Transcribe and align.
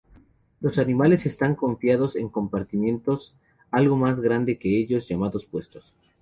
Los 0.61 0.79
animales 0.79 1.27
están 1.27 1.53
confinados 1.53 2.15
en 2.15 2.27
compartimentos 2.27 3.35
algo 3.69 3.95
más 3.97 4.19
grande 4.19 4.57
que 4.57 4.75
ellos, 4.79 5.07
llamados 5.07 5.45
puestos. 5.45 5.93